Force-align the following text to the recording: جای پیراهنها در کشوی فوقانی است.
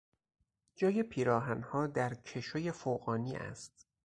جای 0.75 1.03
پیراهنها 1.03 1.87
در 1.87 2.13
کشوی 2.15 2.71
فوقانی 2.71 3.35
است. 3.35 3.87